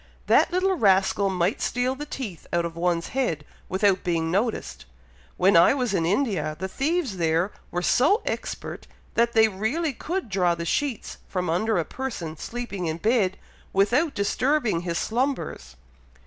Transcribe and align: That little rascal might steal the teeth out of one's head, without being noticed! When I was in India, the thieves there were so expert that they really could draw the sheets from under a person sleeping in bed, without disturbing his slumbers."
That 0.25 0.51
little 0.51 0.73
rascal 0.73 1.29
might 1.29 1.61
steal 1.61 1.93
the 1.93 2.07
teeth 2.07 2.47
out 2.51 2.65
of 2.65 2.75
one's 2.75 3.09
head, 3.09 3.45
without 3.69 4.03
being 4.03 4.31
noticed! 4.31 4.85
When 5.37 5.55
I 5.55 5.75
was 5.75 5.93
in 5.93 6.07
India, 6.07 6.55
the 6.57 6.67
thieves 6.67 7.17
there 7.17 7.51
were 7.69 7.83
so 7.83 8.23
expert 8.25 8.87
that 9.13 9.33
they 9.33 9.47
really 9.47 9.93
could 9.93 10.27
draw 10.27 10.55
the 10.55 10.65
sheets 10.65 11.19
from 11.29 11.51
under 11.51 11.77
a 11.77 11.85
person 11.85 12.35
sleeping 12.35 12.87
in 12.87 12.97
bed, 12.97 13.37
without 13.73 14.15
disturbing 14.15 14.79
his 14.81 14.97
slumbers." 14.97 15.75